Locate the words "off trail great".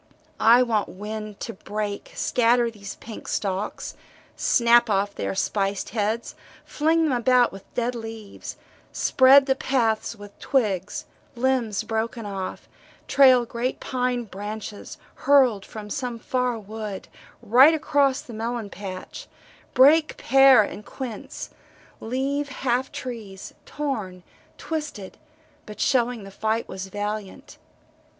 12.25-13.79